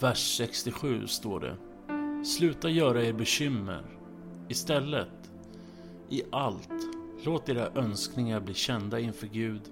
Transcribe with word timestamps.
vers 0.00 0.36
67 0.36 1.06
står 1.06 1.40
det 1.40 1.56
Sluta 2.24 2.70
göra 2.70 3.04
er 3.04 3.12
bekymmer. 3.12 3.84
Istället, 4.48 5.32
i 6.08 6.22
allt, 6.32 6.72
låt 7.24 7.48
era 7.48 7.68
önskningar 7.74 8.40
bli 8.40 8.54
kända 8.54 9.00
inför 9.00 9.26
Gud 9.26 9.62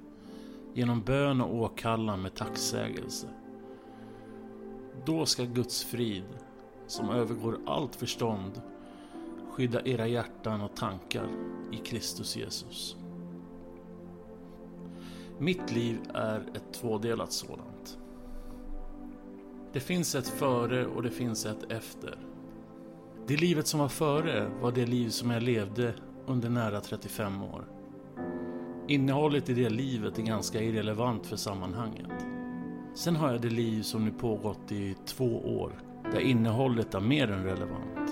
genom 0.75 1.03
bön 1.03 1.41
och 1.41 1.55
åkallan 1.55 2.23
med 2.23 2.35
tacksägelse. 2.35 3.29
Då 5.07 5.27
ska 5.27 5.45
Guds 5.45 5.85
frid, 5.85 6.39
som 6.87 7.11
övergår 7.11 7.59
allt 7.67 7.97
förstånd, 7.97 8.63
skydda 9.51 9.83
era 9.85 10.07
hjärtan 10.07 10.61
och 10.61 10.77
tankar 10.77 11.29
i 11.73 11.77
Kristus 11.77 12.37
Jesus. 12.37 12.97
Mitt 15.39 15.73
liv 15.73 15.99
är 16.15 16.41
ett 16.55 16.73
tvådelat 16.73 17.33
sådant. 17.33 17.99
Det 19.73 19.81
finns 19.81 20.15
ett 20.15 20.29
före 20.29 20.87
och 20.87 21.03
det 21.03 21.11
finns 21.11 21.47
ett 21.47 21.73
efter. 21.73 22.19
Det 23.27 23.37
livet 23.37 23.67
som 23.67 23.81
var 23.81 23.89
före 23.89 24.51
var 24.61 24.73
det 24.73 24.87
liv 24.87 25.09
som 25.09 25.31
jag 25.31 25.43
levde 25.43 25.95
under 26.27 26.51
nära 26.51 26.81
35 26.81 27.43
år. 27.43 27.65
Innehållet 28.89 29.49
i 29.49 29.55
det 29.55 29.69
livet 29.69 30.19
är 30.19 30.23
ganska 30.23 30.63
irrelevant 30.63 31.27
för 31.27 31.37
sammanhanget. 31.37 32.27
Sen 32.95 33.17
har 33.17 33.33
jag 33.33 33.41
det 33.41 33.51
liv 33.51 33.83
som 33.83 34.05
nu 34.05 34.11
pågått 34.11 34.73
i 34.73 34.97
två 35.07 35.59
år, 35.61 35.83
där 36.13 36.21
innehållet 36.21 36.95
är 36.95 37.01
mer 37.01 37.31
än 37.31 37.45
relevant. 37.45 38.11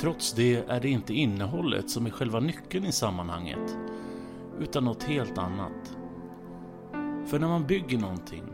Trots 0.00 0.32
det 0.32 0.56
är 0.68 0.80
det 0.80 0.88
inte 0.88 1.14
innehållet 1.14 1.90
som 1.90 2.06
är 2.06 2.10
själva 2.10 2.40
nyckeln 2.40 2.84
i 2.84 2.92
sammanhanget, 2.92 3.76
utan 4.60 4.84
något 4.84 5.02
helt 5.02 5.38
annat. 5.38 5.96
För 7.26 7.38
när 7.38 7.48
man 7.48 7.66
bygger 7.66 7.98
någonting, 7.98 8.44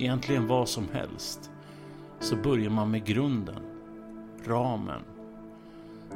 egentligen 0.00 0.46
vad 0.46 0.68
som 0.68 0.88
helst, 0.92 1.50
så 2.20 2.36
börjar 2.36 2.70
man 2.70 2.90
med 2.90 3.04
grunden, 3.04 3.62
ramen. 4.44 5.02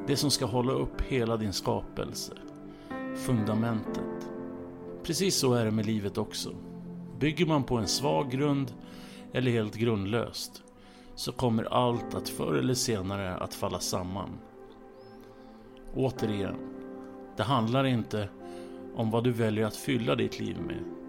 Det 0.07 0.17
som 0.17 0.31
ska 0.31 0.47
hålla 0.47 0.73
upp 0.73 1.01
hela 1.01 1.37
din 1.37 1.53
skapelse, 1.53 2.33
fundamentet. 3.15 4.31
Precis 5.03 5.37
så 5.37 5.55
är 5.55 5.65
det 5.65 5.71
med 5.71 5.87
livet 5.87 6.19
också. 6.19 6.51
Bygger 7.19 7.47
man 7.47 7.65
på 7.65 7.77
en 7.77 7.89
svag 7.89 8.31
grund 8.31 8.73
eller 9.33 9.51
helt 9.51 9.75
grundlöst 9.75 10.63
så 11.15 11.33
kommer 11.33 11.65
allt 11.65 12.15
att 12.15 12.29
förr 12.29 12.55
eller 12.55 12.75
senare 12.75 13.35
att 13.35 13.55
falla 13.55 13.81
samman. 13.81 14.39
Återigen, 15.95 16.57
det 17.37 17.43
handlar 17.43 17.85
inte 17.85 18.29
om 18.95 19.11
vad 19.11 19.25
du 19.25 19.31
väljer 19.31 19.67
att 19.67 19.77
fylla 19.77 20.15
ditt 20.15 20.41
liv 20.41 20.57
med 20.67 21.04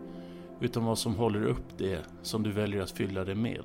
utan 0.66 0.86
vad 0.86 0.98
som 0.98 1.16
håller 1.16 1.46
upp 1.46 1.78
det 1.78 2.00
som 2.22 2.44
du 2.44 2.52
väljer 2.52 2.82
att 2.82 2.92
fylla 2.92 3.24
det 3.24 3.36
med. 3.36 3.64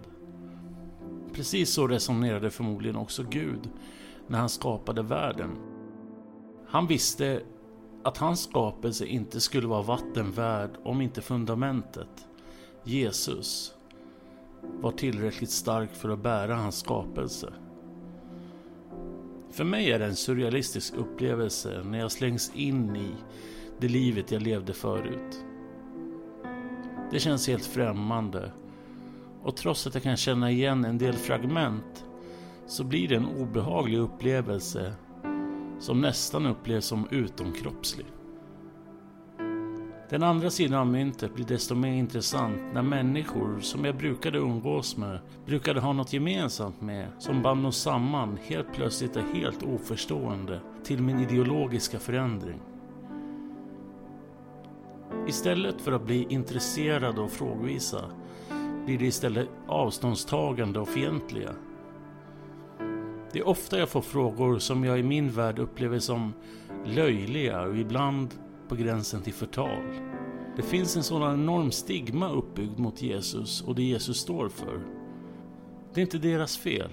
Precis 1.32 1.70
så 1.70 1.86
resonerade 1.86 2.50
förmodligen 2.50 2.96
också 2.96 3.24
Gud 3.30 3.70
när 4.26 4.38
han 4.38 4.48
skapade 4.48 5.02
världen. 5.02 5.50
Han 6.66 6.86
visste 6.86 7.42
att 8.02 8.16
hans 8.16 8.42
skapelse 8.42 9.06
inte 9.06 9.40
skulle 9.40 9.66
vara 9.66 9.82
vatten 9.82 10.32
värd 10.32 10.70
om 10.84 11.00
inte 11.00 11.20
fundamentet, 11.20 12.26
Jesus, 12.84 13.74
var 14.80 14.92
tillräckligt 14.92 15.50
stark 15.50 15.94
för 15.94 16.08
att 16.08 16.22
bära 16.22 16.54
hans 16.54 16.78
skapelse. 16.78 17.52
För 19.50 19.64
mig 19.64 19.92
är 19.92 19.98
det 19.98 20.06
en 20.06 20.16
surrealistisk 20.16 20.94
upplevelse 20.94 21.82
när 21.84 21.98
jag 21.98 22.12
slängs 22.12 22.52
in 22.54 22.96
i 22.96 23.10
det 23.80 23.88
livet 23.88 24.30
jag 24.30 24.42
levde 24.42 24.72
förut. 24.72 25.44
Det 27.10 27.21
känns 27.21 27.48
helt 27.48 27.66
främmande 27.66 28.53
och 29.43 29.56
trots 29.56 29.87
att 29.87 29.94
jag 29.94 30.03
kan 30.03 30.16
känna 30.16 30.50
igen 30.50 30.84
en 30.84 30.98
del 30.98 31.15
fragment 31.15 32.04
så 32.66 32.84
blir 32.84 33.09
det 33.09 33.16
en 33.16 33.26
obehaglig 33.26 33.98
upplevelse 33.98 34.93
som 35.81 36.00
nästan 36.00 36.47
upplevs 36.47 36.84
som 36.84 37.09
utomkroppslig. 37.10 38.06
Den 40.10 40.22
andra 40.22 40.50
sidan 40.50 40.81
av 40.81 40.87
myntet 40.87 41.34
blir 41.34 41.44
desto 41.44 41.75
mer 41.75 41.93
intressant 41.93 42.62
när 42.75 42.82
människor 42.82 43.60
som 43.60 43.84
jag 43.84 43.97
brukade 43.97 44.38
umgås 44.38 44.97
med, 44.97 45.19
brukade 45.47 45.81
ha 45.81 45.92
något 45.92 46.12
gemensamt 46.12 46.81
med, 46.81 47.09
som 47.19 47.42
band 47.42 47.66
oss 47.66 47.77
samman, 47.77 48.38
helt 48.42 48.72
plötsligt 48.72 49.16
är 49.16 49.34
helt 49.34 49.62
oförstående 49.62 50.60
till 50.84 51.03
min 51.03 51.21
ideologiska 51.21 51.98
förändring. 51.98 52.60
Istället 55.30 55.80
för 55.80 55.92
att 55.92 56.06
bli 56.06 56.26
intresserade 56.28 57.20
och 57.20 57.30
frågvisa 57.30 58.10
blir 58.84 58.98
det 58.98 59.06
istället 59.06 59.48
avståndstagande 59.66 60.80
och 60.80 60.88
fientliga. 60.88 61.50
Det 63.32 63.38
är 63.38 63.48
ofta 63.48 63.78
jag 63.78 63.88
får 63.88 64.00
frågor 64.00 64.58
som 64.58 64.84
jag 64.84 64.98
i 64.98 65.02
min 65.02 65.30
värld 65.30 65.58
upplever 65.58 65.98
som 65.98 66.32
löjliga 66.84 67.62
och 67.62 67.76
ibland 67.76 68.34
på 68.68 68.74
gränsen 68.74 69.22
till 69.22 69.32
förtal. 69.32 69.82
Det 70.56 70.62
finns 70.62 70.96
en 70.96 71.02
sådan 71.02 71.41
enorm 71.41 71.70
stigma 71.70 72.28
uppbyggd 72.28 72.78
mot 72.78 73.02
Jesus 73.02 73.62
och 73.62 73.74
det 73.74 73.82
Jesus 73.82 74.16
står 74.16 74.48
för. 74.48 74.80
Det 75.94 76.00
är 76.00 76.02
inte 76.02 76.18
deras 76.18 76.56
fel, 76.56 76.91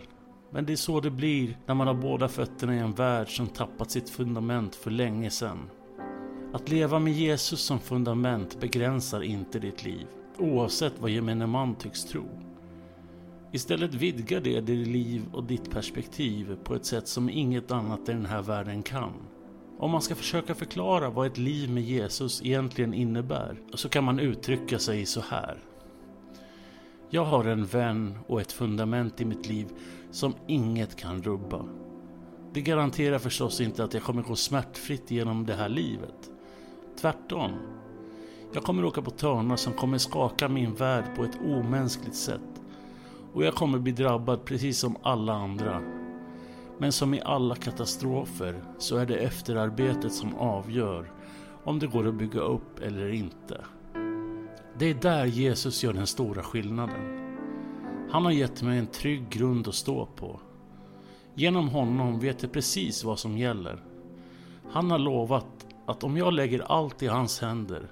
men 0.52 0.66
det 0.66 0.74
är 0.74 0.78
så 0.78 1.00
det 1.00 1.12
blir 1.12 1.58
när 1.66 1.76
man 1.76 1.88
har 1.88 1.94
båda 1.94 2.28
fötterna 2.28 2.76
i 2.76 2.80
en 2.80 2.94
värld 2.94 3.38
som 3.38 3.48
tappat 3.48 3.92
sitt 3.92 4.10
fundament 4.10 4.76
för 4.76 4.92
länge 4.92 5.30
sedan. 5.30 5.70
Att 6.54 6.70
leva 6.70 7.00
med 7.00 7.14
Jesus 7.14 7.62
som 7.62 7.80
fundament 7.80 8.60
begränsar 8.60 9.22
inte 9.22 9.60
ditt 9.60 9.84
liv, 9.84 10.08
oavsett 10.38 10.94
vad 11.00 11.10
gemene 11.10 11.48
man 11.48 11.76
tycks 11.76 12.06
tro. 12.06 12.26
Istället 13.52 13.94
vidgar 13.94 14.42
det 14.42 14.62
ditt 14.62 14.88
liv 14.88 15.26
och 15.34 15.44
ditt 15.44 15.72
perspektiv 15.72 16.58
på 16.64 16.76
ett 16.76 16.86
sätt 16.86 17.08
som 17.08 17.30
inget 17.30 17.72
annat 17.72 18.10
i 18.10 18.12
den 18.12 18.26
här 18.26 18.42
världen 18.42 18.84
kan. 18.84 19.14
Om 19.80 19.92
man 19.92 20.02
ska 20.02 20.16
försöka 20.16 20.56
förklara 20.56 21.10
vad 21.10 21.28
ett 21.28 21.38
liv 21.38 21.70
med 21.72 21.84
Jesus 21.84 22.42
egentligen 22.46 22.94
innebär 22.94 23.62
så 23.74 23.90
kan 23.90 24.04
man 24.04 24.20
uttrycka 24.20 24.80
sig 24.80 25.06
så 25.06 25.22
här. 25.22 25.58
Jag 27.10 27.26
har 27.26 27.46
en 27.46 27.66
vän 27.66 28.18
och 28.28 28.42
ett 28.42 28.52
fundament 28.52 29.22
i 29.22 29.26
mitt 29.26 29.48
liv 29.48 29.68
som 30.12 30.34
inget 30.48 30.96
kan 30.96 31.24
rubba. 31.24 31.66
Det 32.54 32.62
garanterar 32.62 33.20
förstås 33.20 33.62
inte 33.62 33.84
att 33.84 33.94
jag 33.94 34.04
kommer 34.04 34.22
gå 34.22 34.36
smärtfritt 34.36 35.12
genom 35.12 35.46
det 35.46 35.54
här 35.54 35.70
livet. 35.70 36.32
Tvärtom. 37.02 37.52
Jag 38.54 38.64
kommer 38.64 38.86
åka 38.86 39.02
på 39.02 39.12
törnar 39.12 39.56
som 39.56 39.74
kommer 39.74 39.98
skaka 39.98 40.50
min 40.50 40.74
värld 40.74 41.06
på 41.16 41.24
ett 41.24 41.40
omänskligt 41.46 42.16
sätt. 42.16 42.62
Och 43.34 43.44
jag 43.44 43.56
kommer 43.56 43.80
bli 43.80 43.92
drabbad 43.92 44.46
precis 44.46 44.80
som 44.80 44.98
alla 45.02 45.34
andra. 45.34 45.82
Men 46.78 46.92
som 46.92 47.14
i 47.14 47.22
alla 47.22 47.56
katastrofer 47.56 48.64
så 48.78 48.98
är 48.98 49.06
det 49.06 49.16
efterarbetet 49.16 50.14
som 50.14 50.36
avgör 50.36 51.12
om 51.64 51.80
det 51.80 51.88
går 51.88 52.08
att 52.08 52.16
bygga 52.16 52.40
upp 52.40 52.80
eller 52.80 53.14
inte. 53.14 53.66
Det 54.78 54.86
är 54.86 54.94
där 54.94 55.26
Jesus 55.26 55.84
gör 55.84 55.94
den 55.94 56.08
stora 56.08 56.44
skillnaden. 56.44 57.24
Han 58.12 58.26
har 58.26 58.32
gett 58.32 58.62
mig 58.62 58.80
en 58.80 58.88
trygg 58.88 59.30
grund 59.30 59.68
att 59.68 59.76
stå 59.76 60.06
på. 60.06 60.40
Genom 61.34 61.70
honom 61.70 62.20
vet 62.20 62.44
jag 62.44 62.52
precis 62.52 63.04
vad 63.04 63.20
som 63.20 63.38
gäller. 63.38 63.84
Han 64.72 64.92
har 64.92 65.00
lovat 65.00 65.57
att 65.88 66.04
om 66.04 66.18
jag 66.18 66.34
lägger 66.34 66.60
allt 66.72 67.04
i 67.04 67.08
hans 67.08 67.42
händer, 67.42 67.88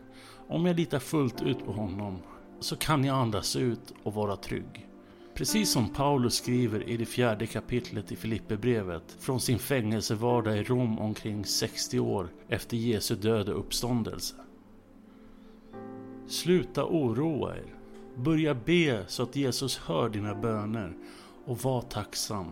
om 0.48 0.66
jag 0.66 0.76
litar 0.76 1.00
fullt 1.00 1.42
ut 1.42 1.66
på 1.66 1.72
honom, 1.72 2.20
så 2.60 2.76
kan 2.76 3.04
jag 3.04 3.16
andas 3.16 3.56
ut 3.56 3.94
och 4.04 4.14
vara 4.14 4.36
trygg. 4.36 4.88
Precis 5.34 5.72
som 5.72 5.90
Paulus 5.90 6.36
skriver 6.36 6.90
i 6.90 6.98
det 6.98 7.06
fjärde 7.06 7.48
kapitlet 7.48 8.12
i 8.12 8.16
Filipperbrevet 8.16 9.18
från 9.20 9.40
sin 9.40 9.60
fängelsevardag 9.60 10.58
i 10.58 10.64
Rom 10.64 11.00
omkring 11.00 11.46
60 11.46 12.00
år 12.00 12.30
efter 12.50 12.78
Jesu 12.78 13.16
död 13.16 13.50
och 13.50 13.60
uppståndelse. 13.60 14.36
Sluta 16.28 16.86
oroa 16.86 17.56
er. 17.56 17.76
Börja 18.16 18.54
be 18.54 19.04
så 19.08 19.24
att 19.24 19.36
Jesus 19.36 19.78
hör 19.78 20.10
dina 20.10 20.36
böner 20.36 20.94
och 21.46 21.58
var 21.58 21.82
tacksam. 21.82 22.48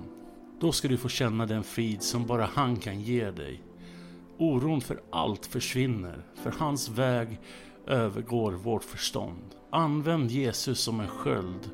Då 0.60 0.72
ska 0.72 0.88
du 0.88 0.98
få 0.98 1.10
känna 1.10 1.46
den 1.46 1.64
frid 1.64 2.04
som 2.04 2.28
bara 2.28 2.46
han 2.46 2.76
kan 2.76 3.02
ge 3.02 3.32
dig. 3.32 3.62
Oron 4.38 4.82
för 4.82 5.02
allt 5.10 5.46
försvinner, 5.46 6.24
för 6.36 6.52
hans 6.52 6.90
väg 6.90 7.40
övergår 7.88 8.52
vårt 8.52 8.84
förstånd. 8.84 9.56
Använd 9.70 10.32
Jesus 10.32 10.80
som 10.80 11.00
en 11.00 11.08
sköld 11.08 11.70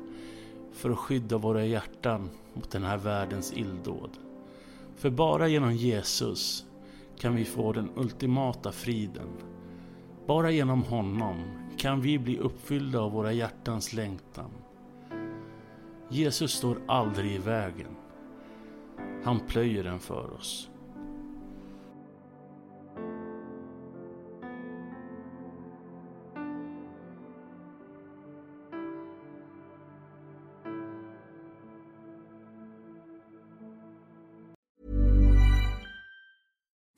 för 0.72 0.90
att 0.90 0.98
skydda 0.98 1.38
våra 1.38 1.64
hjärtan 1.64 2.30
mot 2.54 2.70
den 2.70 2.82
här 2.82 2.98
världens 2.98 3.52
illdåd. 3.52 4.10
För 4.96 5.10
bara 5.10 5.48
genom 5.48 5.72
Jesus 5.74 6.66
kan 7.18 7.36
vi 7.36 7.44
få 7.44 7.72
den 7.72 7.90
ultimata 7.96 8.72
friden. 8.72 9.28
Bara 10.26 10.50
genom 10.50 10.82
honom 10.82 11.36
kan 11.76 12.00
vi 12.00 12.18
bli 12.18 12.38
uppfyllda 12.38 13.00
av 13.00 13.12
våra 13.12 13.32
hjärtans 13.32 13.92
längtan. 13.92 14.50
Jesus 16.08 16.52
står 16.52 16.82
aldrig 16.88 17.32
i 17.32 17.38
vägen. 17.38 17.96
Han 19.24 19.40
plöjer 19.40 19.84
den 19.84 20.00
för 20.00 20.34
oss. 20.34 20.70